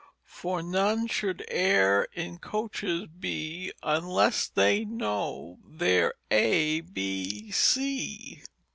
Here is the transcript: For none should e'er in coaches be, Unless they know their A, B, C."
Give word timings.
For 0.25 0.63
none 0.63 1.05
should 1.05 1.45
e'er 1.51 2.07
in 2.15 2.39
coaches 2.39 3.05
be, 3.05 3.71
Unless 3.83 4.47
they 4.47 4.83
know 4.83 5.59
their 5.63 6.15
A, 6.31 6.81
B, 6.81 7.51
C." 7.51 8.41